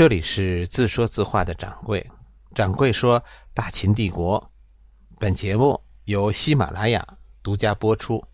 [0.00, 2.10] 这里是自说自话的掌柜，
[2.54, 4.50] 掌柜说大秦帝国。
[5.18, 7.06] 本节目由喜马拉雅
[7.42, 8.24] 独家播出。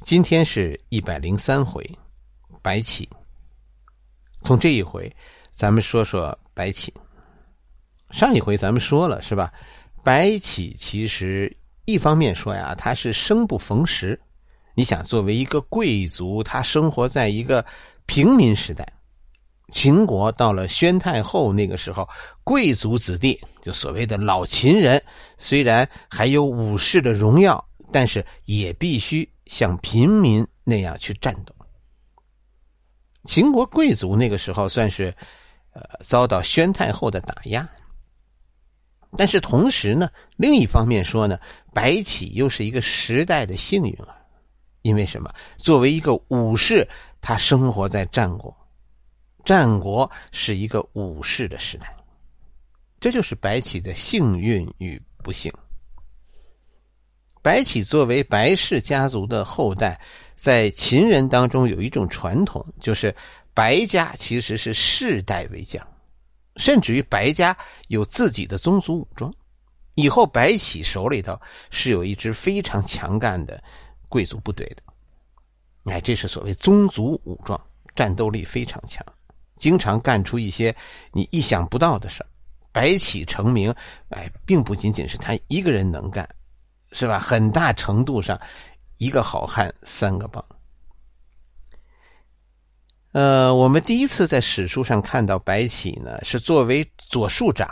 [0.00, 1.88] 今天是一百零三回，
[2.60, 3.08] 白起。
[4.42, 5.08] 从这一回，
[5.52, 6.92] 咱们说说白起。
[8.10, 9.54] 上一回咱们说了是吧？
[10.02, 14.20] 白起其实一方面说呀，他是生不逢时。
[14.74, 17.64] 你想，作为一个贵族，他生活在一个
[18.06, 18.92] 平民时代。
[19.70, 22.08] 秦国到了宣太后那个时候，
[22.44, 25.02] 贵族子弟就所谓的老秦人，
[25.38, 31.54] 虽然还有武士的荣耀，但是也必须像平民那样去战斗。
[33.24, 35.14] 秦国贵族那个时候算是，
[35.72, 37.68] 呃，遭到宣太后的打压。
[39.16, 41.38] 但是同时呢，另一方面说呢，
[41.74, 44.14] 白起又是一个时代的幸运儿，
[44.82, 45.32] 因为什么？
[45.58, 46.88] 作为一个武士，
[47.20, 48.56] 他生活在战国。
[49.44, 51.94] 战国是一个武士的时代，
[52.98, 55.52] 这就是白起的幸运与不幸。
[57.42, 59.98] 白起作为白氏家族的后代，
[60.36, 63.14] 在秦人当中有一种传统，就是
[63.54, 65.86] 白家其实是世代为将，
[66.56, 67.56] 甚至于白家
[67.88, 69.32] 有自己的宗族武装。
[69.94, 71.38] 以后白起手里头
[71.70, 73.62] 是有一支非常强干的
[74.08, 74.82] 贵族部队的，
[75.92, 77.58] 哎，这是所谓宗族武装，
[77.96, 79.04] 战斗力非常强。
[79.60, 80.74] 经常干出一些
[81.12, 82.26] 你意想不到的事儿
[82.72, 83.74] 白起成名，
[84.08, 86.26] 哎，并不仅仅是他一个人能干，
[86.92, 87.18] 是吧？
[87.18, 88.40] 很大程度上，
[88.96, 90.42] 一个好汉三个帮。
[93.12, 97.68] 呃，我们第一次在史书上看到白起呢，是作为左庶长，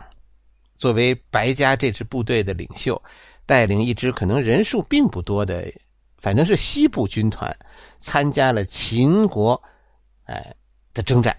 [0.75, 3.01] 作为白家这支部队的领袖，
[3.47, 5.73] 带领一支可能人数并不多的，
[6.19, 7.57] 反正是西部军团，
[8.01, 9.63] 参加了秦国，
[10.25, 10.55] 哎
[10.93, 11.37] 的征战。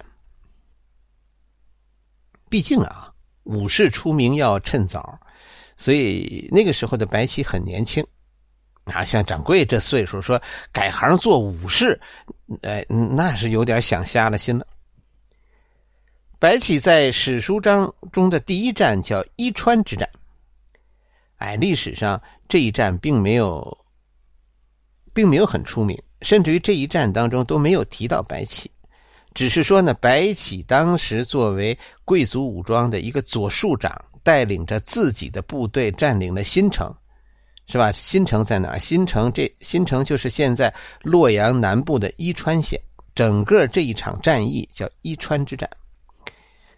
[2.49, 5.19] 毕竟啊，武士出名要趁早，
[5.77, 8.05] 所以那个时候的白起很年轻
[8.85, 9.05] 啊。
[9.05, 10.41] 像掌柜这岁数，说
[10.71, 11.99] 改行做武士，
[12.63, 14.65] 哎，那是有点想瞎了心了。
[16.39, 20.09] 白起在史书章中的第一战叫伊川之战，
[21.37, 23.85] 哎，历史上这一战并没有，
[25.13, 28.71] 并没有很出名，甚至于这一战当中都没有提到白起。
[29.33, 36.93] 只是说呢，白起当时作为贵族武装的一个左庶长，带领着自己的部队占领了新城，
[37.67, 37.91] 是吧？
[37.91, 38.77] 新城在哪？
[38.77, 40.73] 新城这新城就是现在
[41.03, 42.79] 洛阳南部的伊川县。
[43.15, 45.69] 整个这一场战役叫伊川之战。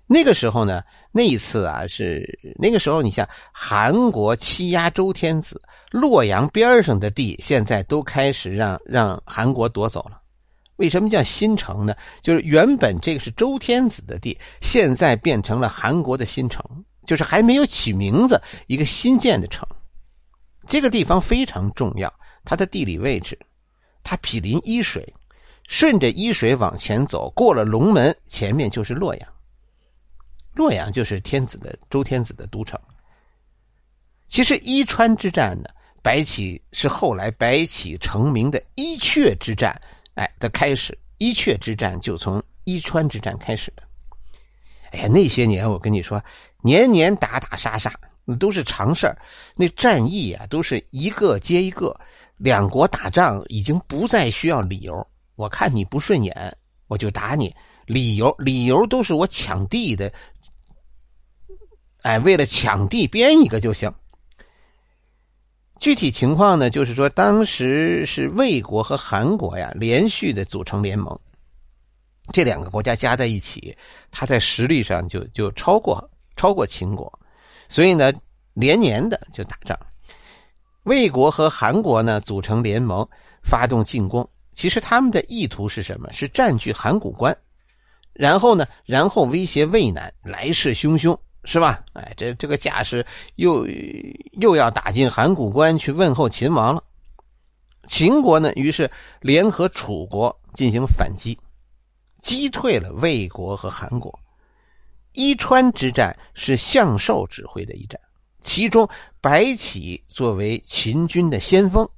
[0.07, 5.61] 那个时候呢，那一次啊，是那个时候，你像韩国欺压周天子，
[5.91, 10.20] 洛阳边上的地现在都开始让让韩国夺走了。
[10.81, 11.95] 为什么叫新城呢？
[12.23, 16.59] 就是原本这个是周天子的地，现在变成了韩国的新城，
[17.05, 19.63] 就是还没有起名字，一个新建的城。
[20.67, 22.11] 这个地方非常重要，
[22.43, 23.37] 它的地理位置，
[24.01, 25.13] 它毗邻伊水，
[25.67, 29.29] 顺着伊水往前走，过了龙门，前面就是洛阳。
[30.55, 32.79] 洛阳就是天子的周天子的都城。
[34.27, 35.69] 其实伊川之战呢，
[36.01, 39.79] 白起是后来白起成名的伊阙之战。
[40.15, 43.83] 哎，的开始，伊阙之战就从伊川之战开始的。
[44.91, 46.23] 哎呀，那些年我跟你说，
[46.61, 47.93] 年年打打杀杀，
[48.25, 49.17] 那都是常事儿。
[49.55, 51.97] 那战役啊，都是一个接一个。
[52.37, 56.57] 两国打仗已经不再需要理由，我看你不顺眼，
[56.87, 57.55] 我就打你。
[57.85, 60.11] 理由，理由都是我抢地的。
[62.01, 63.93] 哎，为了抢地编一个就行。
[65.81, 71.19] 具体情况呢，就是说，当时是魏国和韩国呀连续的组成联盟，
[72.31, 73.75] 这两个国家加在一起，
[74.11, 77.11] 它在实力上就就超过超过秦国，
[77.67, 78.13] 所以呢，
[78.53, 79.75] 连年的就打仗。
[80.83, 83.03] 魏国和韩国呢组成联盟，
[83.41, 84.29] 发动进攻。
[84.53, 86.13] 其实他们的意图是什么？
[86.13, 87.35] 是占据函谷关，
[88.13, 91.17] 然后呢，然后威胁魏南，来势汹汹。
[91.43, 91.83] 是吧？
[91.93, 93.05] 哎，这这个架势
[93.35, 93.67] 又
[94.33, 96.83] 又要打进函谷关去问候秦王了。
[97.87, 98.89] 秦国呢，于是
[99.21, 101.37] 联合楚国进行反击，
[102.21, 104.17] 击退了魏国和韩国。
[105.13, 107.99] 伊川之战是向寿指挥的一战，
[108.41, 108.87] 其中
[109.19, 111.89] 白起作为秦军的先锋，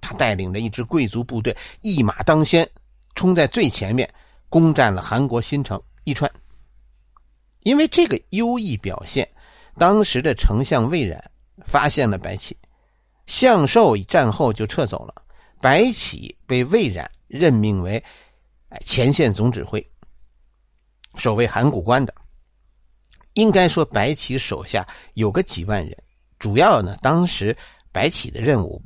[0.00, 2.68] 他带领着一支贵族部队，一马当先，
[3.14, 4.12] 冲在最前面，
[4.48, 6.28] 攻占了韩国新城伊川。
[7.66, 9.28] 因为这个优异表现，
[9.76, 11.20] 当时的丞相魏冉
[11.66, 12.56] 发现了白起，
[13.26, 15.12] 向寿战后就撤走了，
[15.60, 18.00] 白起被魏冉任命为
[18.82, 19.84] 前线总指挥，
[21.16, 22.14] 守卫函谷关的。
[23.32, 25.96] 应该说白起手下有个几万人，
[26.38, 27.54] 主要呢，当时
[27.90, 28.80] 白起的任务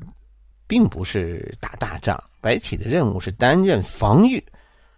[0.67, 4.43] 并不是打大仗，白起的任务是担任防御，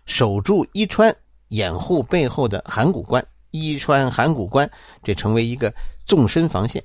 [0.07, 1.13] 守住伊川，
[1.49, 3.27] 掩护背后的函谷关。
[3.53, 4.69] 伊川函谷关，
[5.05, 5.73] 这成为一个
[6.05, 6.83] 纵深防线，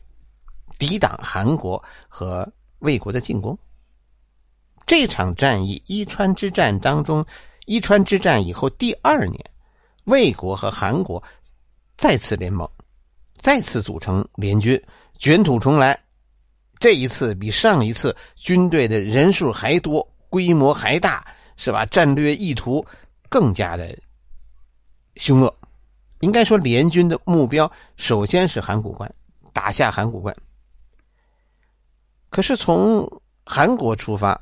[0.78, 2.48] 抵挡韩国和
[2.80, 3.58] 魏国的进攻。
[4.86, 7.26] 这场战役——伊川之战当中，
[7.66, 9.44] 伊川之战以后第二年，
[10.04, 11.22] 魏国和韩国
[11.98, 12.70] 再次联盟，
[13.38, 14.82] 再次组成联军，
[15.18, 16.00] 卷土重来。
[16.80, 21.26] 这一次比上一次军队的人数还多，规模还大，
[21.56, 21.86] 是吧？
[21.88, 22.86] 战略意图
[23.30, 23.98] 更加的
[25.16, 25.54] 凶恶。
[26.22, 29.14] 应该说，联军的目标首先是函谷关，
[29.54, 30.36] 打下函谷关。
[32.30, 33.08] 可是从
[33.46, 34.40] 韩国出发，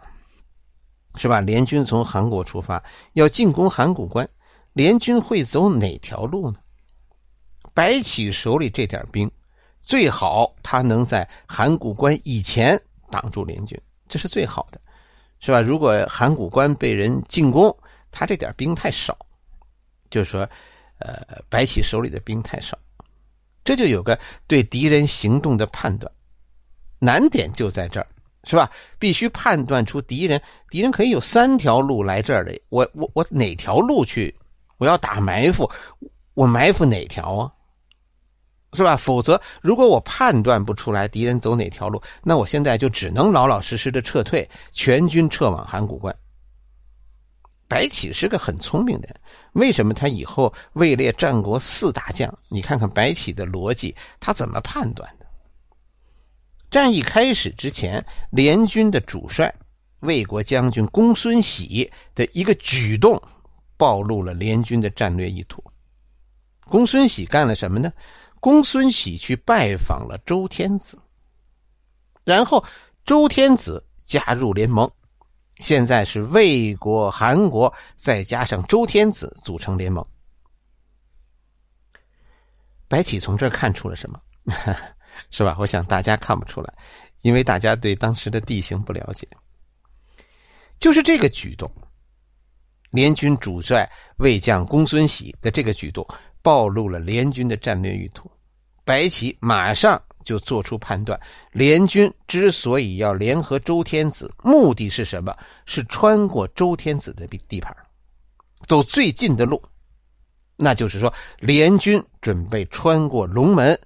[1.16, 1.42] 是吧？
[1.42, 2.82] 联军从韩国出发
[3.12, 4.28] 要进攻函谷关，
[4.72, 6.58] 联军会走哪条路呢？
[7.74, 9.30] 白起手里这点兵，
[9.82, 12.82] 最好他能在函谷关以前
[13.12, 13.78] 挡住联军，
[14.08, 14.80] 这是最好的，
[15.42, 15.62] 是吧？
[15.62, 17.78] 如果函谷关被人进攻，
[18.12, 19.18] 他这点兵太少，
[20.10, 20.50] 就是说。
[21.00, 22.78] 呃，白起手里的兵太少，
[23.64, 26.12] 这就有个对敌人行动的判断
[27.00, 28.08] 难点就在这儿，
[28.46, 28.72] 是吧？
[28.98, 34.34] 必须判断出敌人，敌人可以有三条路来这儿的，我我我哪条路去？
[34.78, 35.70] 我要打埋伏，
[36.34, 37.52] 我埋伏哪条啊？
[38.74, 38.98] 是吧？
[38.98, 46.14] 否则，如果我判断不出来敌人走哪条路，那我现在就只能老老实实的撤退，全军撤往函谷关。
[47.68, 49.20] 白起是个很聪明的人，
[49.54, 52.32] 为什么他以后位列战国四大将？
[52.48, 55.26] 你看看白起的逻辑，他怎么判断的？
[56.70, 59.54] 战役开始之前，联军的主帅
[60.02, 63.22] 魏国将军公孙喜的一个举动，
[63.78, 65.64] 暴露了联军的战略意图。
[66.66, 67.92] 公孙喜干了什么呢？
[68.40, 71.00] 公孙喜去拜访了周天子，
[72.24, 72.64] 然后
[73.06, 74.92] 周天子加入联盟。
[75.60, 80.06] 现在是魏国、韩国，再加上周天子组成联盟。
[82.88, 84.22] 白起从这儿看出了什么？
[85.32, 85.56] 是吧？
[85.58, 86.74] 我想大家看不出来，
[87.22, 89.28] 因为大家对当时的地形不了解。
[90.78, 91.72] 就是这个举动，
[92.92, 96.06] 联军主帅魏将公孙喜的这个举动，
[96.42, 98.30] 暴露了联军的战略意图。
[98.84, 100.02] 白起马上。
[100.26, 101.18] 就做出判断，
[101.52, 105.34] 联军之所以要联合周天子，目的是什么？
[105.66, 107.74] 是穿过周天子的地盘，
[108.68, 109.62] 走最近的路。
[110.58, 113.80] 那就是说，联军准备穿过龙门，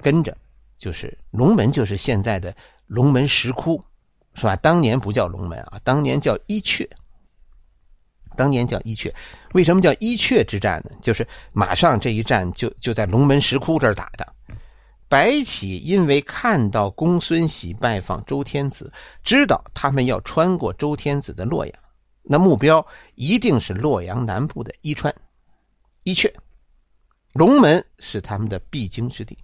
[0.00, 0.36] 跟着
[0.76, 2.54] 就是龙门，就是现在的
[2.86, 3.84] 龙门石窟，
[4.34, 4.56] 是吧？
[4.56, 6.88] 当年不叫龙门啊，当年叫伊阙。
[8.36, 9.12] 当年叫伊阙，
[9.54, 10.96] 为什么叫伊阙之战呢？
[11.02, 14.32] 就是马上这一战就就在龙门石窟这儿打的。
[15.08, 18.92] 白起因为看到公孙喜拜访周天子，
[19.24, 21.74] 知道他们要穿过周天子的洛阳，
[22.22, 25.14] 那目标一定是洛阳南部的伊川、
[26.02, 26.30] 伊阙、
[27.32, 29.36] 龙门是他们的必经之地。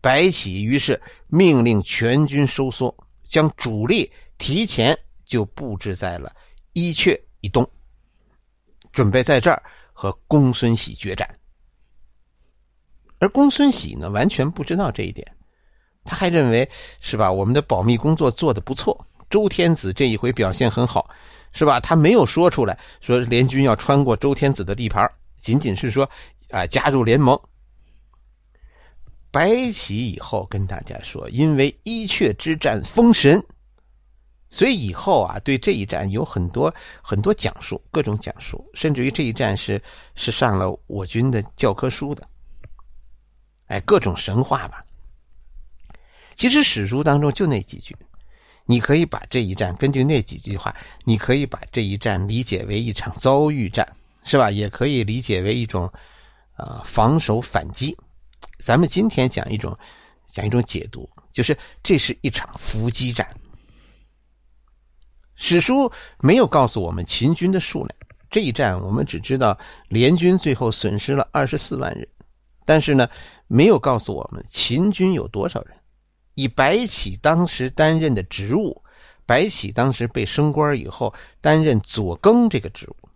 [0.00, 6.32] 白起于是命令全军收缩，将主力提前就布置在了
[6.72, 7.68] 伊阙以东，
[8.92, 9.60] 准备在这儿
[9.92, 11.37] 和公孙喜决战。
[13.18, 15.26] 而公孙喜呢，完全不知道这一点，
[16.04, 16.68] 他还认为
[17.00, 17.30] 是吧？
[17.30, 21.10] 我们的保密工作做得不错，周天子这一回表现很好，
[21.52, 21.80] 是吧？
[21.80, 26.08] 他没有说出来，说联军要穿过周天子的地盘，仅仅是说
[26.50, 27.38] 啊加入联盟。
[29.30, 33.44] 白起以后跟大家说，因为伊阙之战封神，
[34.48, 39.82] 所以以后啊对这一战有很多很多讲述，各种讲述，甚至于这一战是
[40.14, 42.26] 是上了我军的教科书的。
[43.68, 44.84] 哎，各种神话吧。
[46.34, 47.96] 其实史书当中就那几句，
[48.64, 53.86] 你可以把这一战根据那几句话，你可以把这一战理解为一场遭遇战，
[54.24, 54.50] 是吧？
[54.50, 55.90] 也可以理解为一种，
[56.56, 57.96] 呃，防守反击。
[58.58, 59.76] 咱们今天讲一种，
[60.26, 63.28] 讲一种解读，就是这是一场伏击战。
[65.34, 67.98] 史书没有告诉我们秦军的数量，
[68.30, 69.58] 这一战我们只知道
[69.88, 72.06] 联军最后损失了二十四万人。
[72.68, 73.08] 但是呢，
[73.46, 75.74] 没有告诉我们秦军有多少人。
[76.34, 78.82] 以白起当时担任的职务，
[79.24, 83.08] 白起当时被升官以后担任左更这个职务。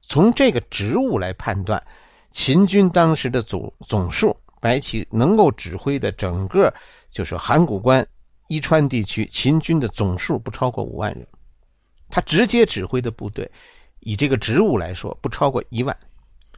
[0.00, 1.80] 从这个职务来判断，
[2.32, 6.74] 秦军当时的总总数，白起能够指挥的整个
[7.08, 8.04] 就是函谷关、
[8.48, 11.24] 伊川地区秦军的总数不超过五万人。
[12.10, 13.48] 他直接指挥的部队，
[14.00, 15.96] 以这个职务来说，不超过一万。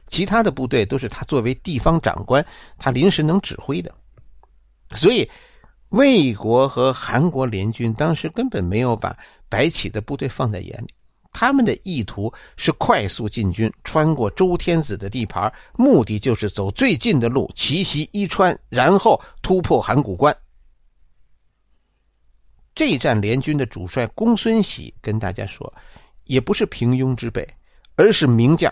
[0.07, 2.45] 其他的部队都是他作为地方长官，
[2.77, 3.93] 他临时能指挥的。
[4.95, 5.29] 所以，
[5.89, 9.17] 魏国和韩国联军当时根本没有把
[9.49, 10.93] 白起的部队放在眼里，
[11.31, 20.35] 他们的意图是快速进军，穿过周天子的地盘，目的就是走最近的路，奇袭伊川，然后突破函谷关。
[22.73, 25.73] 这战联军的主帅公孙喜跟大家说，
[26.25, 27.47] 也不是平庸之辈，
[27.95, 28.71] 而是名将。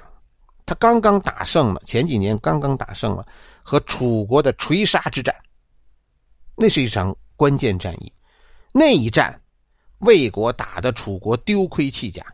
[0.65, 3.27] 他刚刚打胜了，前几年刚刚打胜了
[3.61, 5.35] 和楚国的垂沙之战，
[6.55, 8.11] 那是一场关键战役。
[8.71, 9.41] 那一战，
[9.99, 12.25] 魏国打的楚国丢盔弃甲，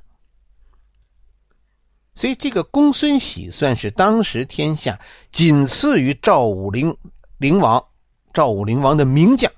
[2.13, 4.99] 所以这个公孙喜算是当时天下
[5.31, 6.95] 仅次于赵武灵
[7.37, 7.83] 灵王
[8.31, 9.51] 赵武灵王的名将。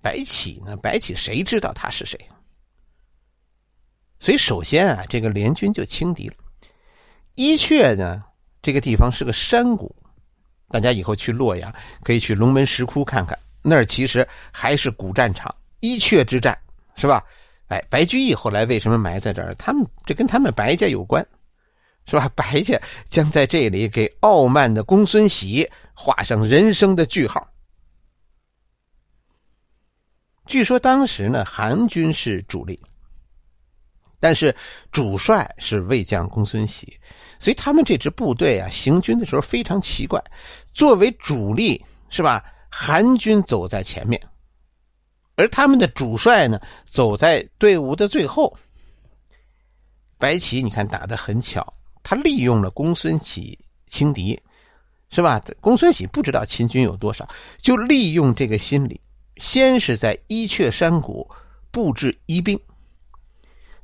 [0.00, 0.76] 白起呢？
[0.76, 2.18] 白起谁知道他是谁？
[4.18, 6.34] 所以首先啊，这个联军就轻敌了。
[7.40, 8.22] 伊阙呢，
[8.60, 9.96] 这个地方是个山谷，
[10.68, 15.54] 大家以后去洛阳可以去龙门石窟看看，那儿其实还是古战场。
[15.80, 16.54] 伊阙之战
[16.96, 17.24] 是吧？
[17.68, 19.54] 哎，白居易后来为什么埋在这儿？
[19.54, 21.26] 他们这跟他们白家有关，
[22.04, 22.30] 是吧？
[22.36, 22.78] 白家
[23.08, 27.48] 将在这里给傲慢的公孙喜画上人生的句号。
[30.44, 32.78] 据说当时呢，韩军是主力，
[34.20, 34.54] 但是
[34.92, 36.96] 主帅是魏将公孙喜，
[37.40, 40.22] 所以他们这支部队啊，行军的时候非常奇怪。
[40.72, 42.44] 作为主力是吧？
[42.70, 44.20] 韩军走在前面，
[45.34, 48.56] 而他们的主帅呢，走在队伍的最后。
[50.18, 51.72] 白起，你看打的很巧，
[52.02, 54.38] 他利用了公孙喜轻敌，
[55.08, 55.42] 是吧？
[55.60, 59.00] 公孙喜不知道秦军有多少，就利用这个心理。
[59.38, 61.26] 先是在伊阙山谷
[61.70, 62.60] 布置疑兵，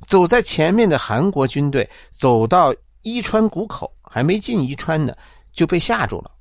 [0.07, 2.73] 走在前面的韩国军队走到
[3.03, 5.15] 伊川谷口，还没进伊川呢，
[5.53, 6.31] 就被吓住了，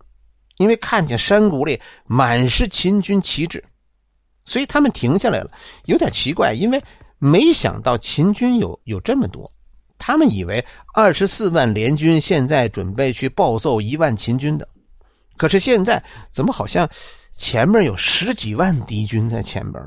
[0.56, 3.62] 因为看见山谷里满是秦军旗帜，
[4.44, 5.50] 所以他们停下来了。
[5.84, 6.82] 有点奇怪，因为
[7.18, 9.52] 没想到秦军有有这么多，
[9.98, 14.66] 他们以为二十四万联军现在准备去暴揍一万秦军的，
[15.36, 16.88] 可是现在怎么好像？
[17.38, 19.84] 前面有十几万敌军在前边，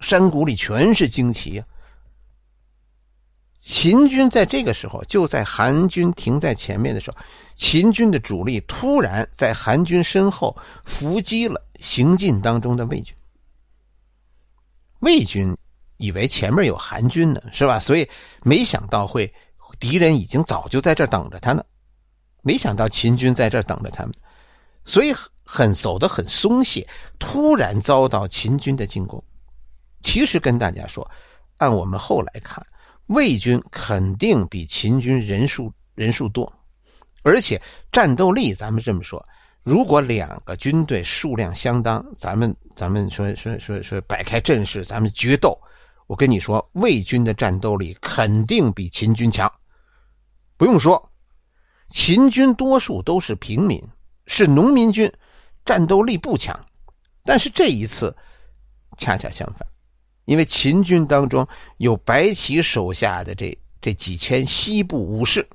[0.00, 1.62] 山谷里全是旌旗。
[3.62, 7.16] 秦军在这个时候，就在韩军停在前面的时候，
[7.54, 10.54] 秦军的主力突然在韩军身后
[10.84, 13.14] 伏击了行进当中的魏军。
[14.98, 15.56] 魏军
[15.96, 17.78] 以为前面有韩军呢，是吧？
[17.78, 18.06] 所以
[18.42, 19.32] 没想到会
[19.78, 21.64] 敌人已经早就在这等着他呢。
[22.42, 24.12] 没想到秦军在这等着他们，
[24.84, 25.14] 所以。
[25.44, 26.88] 很走得很松懈，
[27.18, 29.22] 突然遭到秦军的进攻。
[30.00, 31.06] 其实跟大家说，
[31.58, 32.64] 按我们后来看，
[33.12, 36.50] 魏军肯定比秦军人数人数多，
[37.22, 39.24] 而且战斗力，咱们这么说，
[39.62, 45.56] 如果两个军队数量相当，咱们咱们说说说说摆开阵势，咱们决斗，
[46.06, 49.50] 我跟你说，魏军的战斗力肯定比秦军强。
[50.56, 51.10] 不用说，
[51.90, 53.82] 秦军多数都是平民，
[54.26, 55.12] 是农民军。
[55.64, 56.58] 战斗力不强，
[57.24, 58.12] 但是这一次
[58.98, 59.64] 恰恰相反，
[60.24, 61.46] 因为秦军当中
[61.78, 65.48] 有白起手下的这这几千西部武士，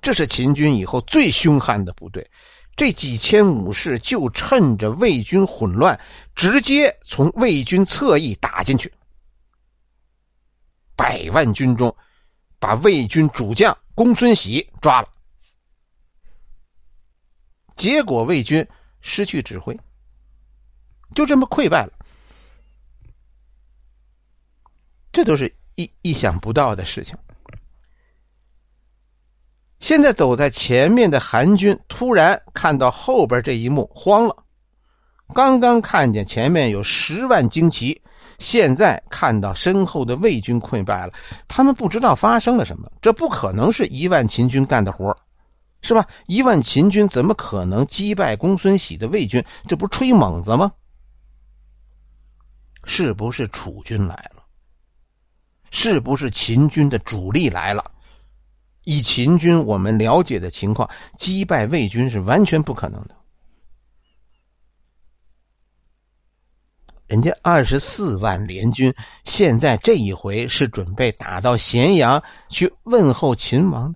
[0.00, 2.28] 这是秦军以后最凶悍的部队。
[2.74, 6.00] 这几千武士就趁着魏军混乱，
[6.34, 8.90] 直接从魏军侧翼打进去，
[10.96, 11.94] 百万军中
[12.58, 15.08] 把魏军主将公孙喜抓了。
[17.76, 18.66] 结果魏军
[19.02, 19.78] 失去指挥，
[21.14, 21.92] 就这么溃败了。
[25.12, 27.16] 这都是意意想不到的事情。
[29.78, 34.36] 现在走在前面的韩军突然看到后边这一幕，慌了。
[35.34, 38.00] 刚刚看见前面有十万旌旗，
[38.38, 41.12] 现在看到身后的魏军溃败了，
[41.48, 42.90] 他们不知道发生了什么。
[43.00, 45.16] 这不可能是一万秦军干的活
[45.80, 46.06] 是吧？
[46.26, 49.44] 一万秦军怎么可能击败公孙喜的魏军？
[49.66, 50.70] 这不是吹猛子吗？
[52.84, 54.41] 是不是楚军来了？
[55.72, 57.90] 是不是秦军的主力来了？
[58.84, 60.88] 以秦军我们了解的情况，
[61.18, 63.16] 击败魏军是完全不可能的。
[67.06, 73.94] 人家二十四万联军，现在这一回是准备打到咸阳去问候秦王。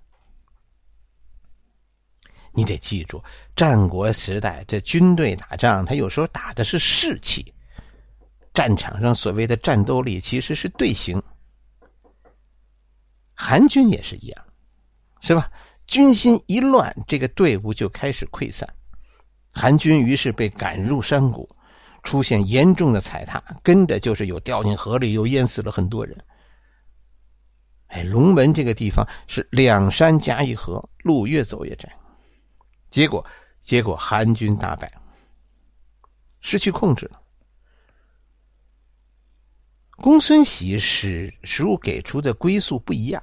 [2.52, 3.22] 你得记住，
[3.54, 7.52] 战国时代这军队打仗，他有时候打的是士气。
[8.54, 11.22] 战场上所谓的战斗力，其实是队形。
[13.36, 14.44] 韩军也是一样，
[15.20, 15.50] 是吧？
[15.86, 18.68] 军心一乱，这个队伍就开始溃散，
[19.52, 21.48] 韩军于是被赶入山谷，
[22.02, 26.16] 出现严重的踩踏，跟着就是有掉进河里，又淹死了很多人。
[27.88, 31.88] 哎，龙门这个地方是两山夹一河，路越走越窄，
[32.90, 33.24] 结果
[33.62, 34.92] 结果韩军大败，
[36.40, 37.20] 失去控制了。
[39.96, 43.22] 公孙喜史书给出的归宿不一样，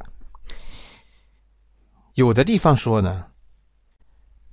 [2.15, 3.25] 有的地方说呢，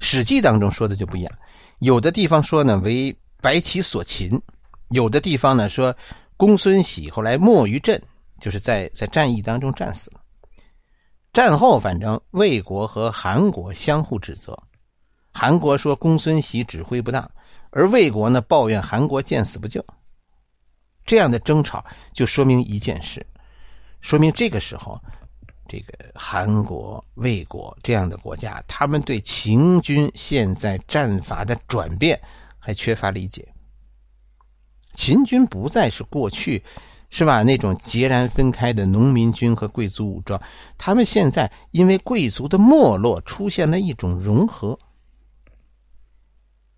[0.04, 1.38] 《史记》当中说的就不一样，
[1.80, 4.40] 有的地方说呢为白起所擒，
[4.88, 5.94] 有的地方呢说
[6.36, 8.00] 公孙喜后来没于阵。
[8.40, 10.20] 就是在在战役当中战死了。
[11.30, 14.58] 战后，反正魏国和韩国相互指责，
[15.30, 17.30] 韩国说公孙喜指挥不当，
[17.68, 19.84] 而魏国呢抱怨韩国见死不救。
[21.10, 23.26] 这样的争吵就说明一件事，
[24.00, 24.96] 说明这个时候，
[25.66, 32.16] 这个韩国、魏国这样的国家，他们对秦军现在战法的转变
[32.60, 33.52] 还缺乏理解。
[34.92, 36.62] 秦军不再是过去。
[37.12, 37.42] 是吧？
[37.42, 40.40] 那种截然分开的农民军和贵族武装，
[40.78, 44.78] 他们现在因为贵族的没落，出现了一种融合。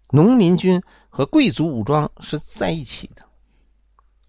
[0.09, 3.23] 农民军和贵族武装是在一起的，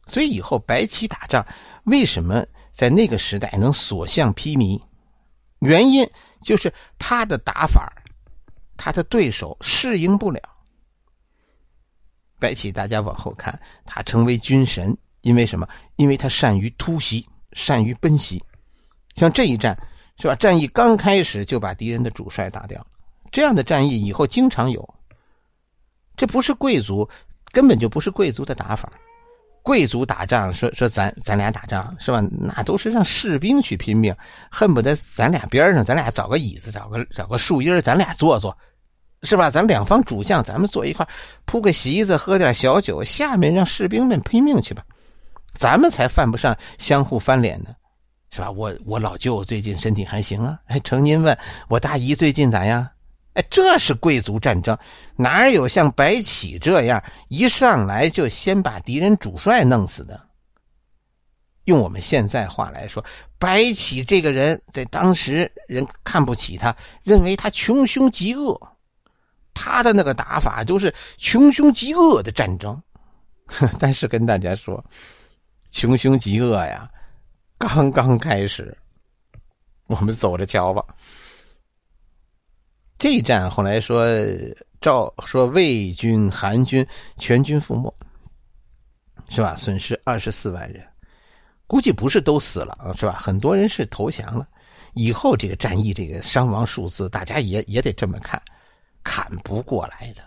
[0.07, 1.45] 所以以后白起打仗，
[1.86, 4.81] 为什么在那个时代能所向披靡？
[5.60, 6.10] 原因
[6.41, 7.91] 就是他的打法，
[8.75, 10.41] 他的对手适应不了。
[12.38, 14.95] 白起，大家往后看，他成为军神。
[15.22, 15.65] 因为什么？
[15.95, 18.43] 因为他善于突袭，善于奔袭。
[19.15, 19.74] 像这一战，
[20.17, 20.36] 是吧？
[20.36, 22.86] 战役刚开始就把敌人的主帅打掉。
[23.31, 24.93] 这样的战役以后经常有。
[26.17, 27.10] 这不是贵族，
[27.53, 28.91] 根本就不是贵族的打法。
[29.63, 32.22] 贵族打仗，说说咱咱俩打仗，是吧？
[32.29, 34.13] 那都是让士兵去拼命，
[34.51, 38.55] 恨不得咱俩边上，咱俩找个椅子，找个找个树荫，咱俩坐坐，
[39.22, 39.50] 是吧？
[39.50, 41.08] 咱两方主将，咱们坐一块
[41.45, 44.84] 铺个席子，喝点小酒，下面让士兵们拼命去吧。
[45.54, 47.69] 咱们才犯不上相互翻脸呢，
[48.32, 48.52] 是吧？
[48.52, 50.60] 我我老舅最近身体还行啊？
[50.67, 51.38] 哎，成您问
[51.69, 52.86] 我大姨最近咋样？
[53.34, 54.78] 哎，这是贵族战争，
[55.15, 60.19] 哪有像白起这样一上来就先把敌人主帅弄死的？
[61.65, 63.04] 用我们现在话来说，
[63.39, 68.60] 白起这个人在当时人看不起他，认为他穷凶极恶，
[69.54, 72.82] 他的那个打法都是穷凶极恶的战争。
[73.80, 74.84] 但是跟大家说。
[75.72, 76.88] 穷凶极恶呀，
[77.58, 78.78] 刚刚开始，
[79.88, 80.86] 我们走着瞧吧。
[83.04, 84.08] 这一战后来说
[84.80, 86.88] 赵说魏军、韩军
[87.18, 87.94] 全军覆没，
[89.28, 89.58] 是吧？
[89.58, 90.82] 损失二十四万人，
[91.68, 93.18] 估计不是都死了，是吧？
[93.20, 94.48] 很多人是投降了。
[94.94, 98.42] 以后这个战役这个伤亡数字，大家也也得这么看，
[99.04, 100.24] 砍不过来的。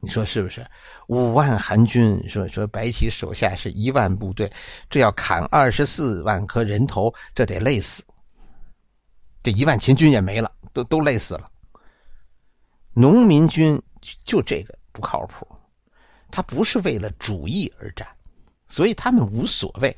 [0.00, 0.66] 你说是不是？
[1.06, 4.52] 五万韩军说说白起手下是一万部队，
[4.88, 8.02] 这要砍二十四万颗人头，这得累死。
[9.44, 11.44] 这一万秦军也没了，都都累死了。
[12.92, 13.80] 农民军
[14.24, 15.46] 就这个不靠谱，
[16.30, 18.06] 他不是为了主义而战，
[18.66, 19.96] 所以他们无所谓，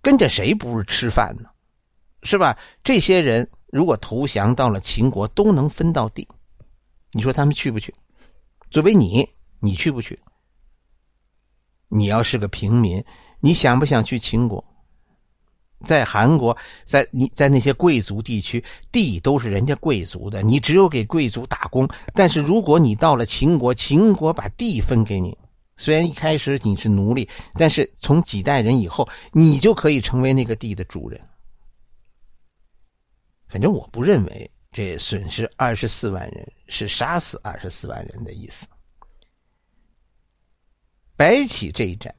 [0.00, 1.48] 跟着谁不是吃饭呢？
[2.22, 2.58] 是吧？
[2.82, 6.26] 这些人如果投降到了秦国，都能分到地。
[7.12, 7.94] 你说他们去不去？
[8.70, 9.28] 作为你，
[9.60, 10.18] 你去不去？
[11.88, 13.04] 你要是个平民，
[13.40, 14.64] 你想不想去秦国？
[15.84, 21.88] 在韩国，在你在那些贵族地区，地都是人家贵族的，你只有给贵族打工。
[22.14, 25.36] 但是如果你到了秦国，秦国把地分给你，
[25.76, 31.20] 虽然一开始你是奴隶，但是从几代人以后，你就可以成为那个地的主人。
[33.46, 34.50] 反正我不认为。
[34.76, 38.66] 这损失二十四万人，是杀死二十四万人的意思。
[41.16, 42.12] 白起这一战，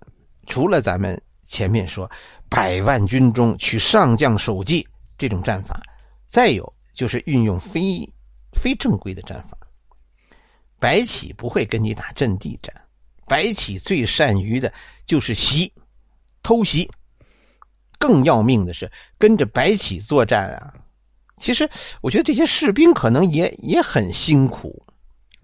[0.48, 2.10] 除了咱们前面说
[2.50, 5.82] 百万军中取上将首级这种战法，
[6.26, 8.08] 再有就是运用非
[8.54, 9.58] 非正规的战法。
[10.80, 12.74] 白起不会跟你打阵地战，
[13.28, 14.72] 白起最善于的
[15.06, 15.72] 就是袭、
[16.44, 16.90] 偷袭。
[17.98, 20.74] 更要命的是，跟着白起作战啊！
[21.38, 21.68] 其实，
[22.02, 24.86] 我觉得这些士兵可能也也很辛苦，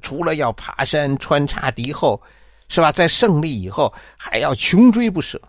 [0.02, 2.22] 除了要爬山穿插敌后，
[2.68, 2.92] 是吧？
[2.92, 5.42] 在胜利以后还要穷追不舍。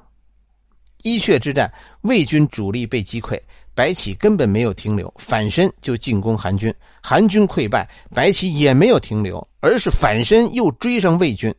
[1.03, 3.41] 伊阙之战，魏军主力被击溃，
[3.75, 6.75] 白起根本没有停留，反身就进攻韩军。
[7.03, 11.55] 韩军溃败，白起也没有停留，而是反身又追上魏军，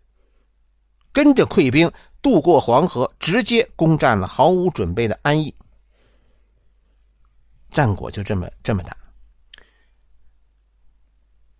[1.11, 5.53] 跟着溃兵渡过黄河，直接攻占了毫无准备的安邑。
[7.69, 8.95] 战果就这么这么大，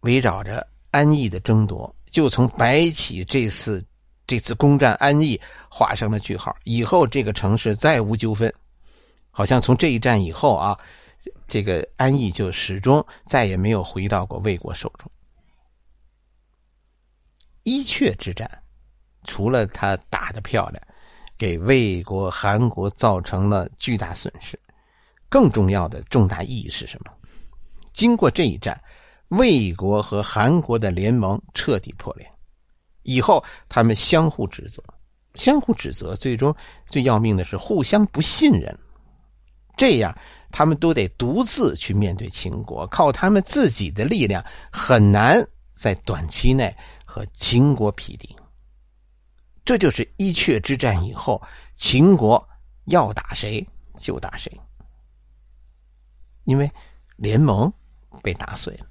[0.02, 3.84] 围绕着安邑的争夺，就从白起这次
[4.26, 6.56] 这次攻占安邑画上了句号。
[6.64, 8.54] 以后这个城市再无纠纷，
[9.32, 10.78] 好像从这一战以后啊，
[11.48, 15.12] 这个安邑就始终再也没有回到过魏国手中。
[17.64, 18.50] 伊阙之战，
[19.26, 20.84] 除了他打的漂亮，
[21.38, 24.60] 给魏国、韩国造成了巨大损失，
[25.30, 27.12] 更重要的重大意义是什么？
[27.94, 28.80] 经过这一战。
[29.30, 32.33] 魏国和韩国的联盟彻底破裂，
[33.04, 34.84] 以后他们相互指责，
[35.36, 36.54] 相互指责，最终
[36.88, 38.78] 最要命的是互相不信任。
[39.76, 40.16] 这样，
[40.52, 48.36] 他们都得独自去面对秦国，靠他们自己的力量很难在短期内和秦国匹敌。
[49.66, 51.42] 这就是伊阙之战以后，
[51.74, 52.48] 秦国
[52.86, 53.66] 要打谁
[53.98, 54.52] 就打谁，
[56.44, 56.70] 因为
[57.16, 57.72] 联盟
[58.22, 58.86] 被打碎了。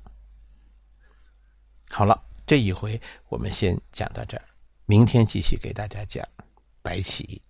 [1.90, 4.44] 好了，这一回我们先讲到这儿，
[4.86, 6.26] 明天继续给大家讲
[6.82, 7.40] 白起。